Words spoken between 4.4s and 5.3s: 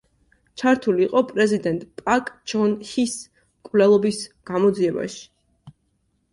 გამოძიებაში.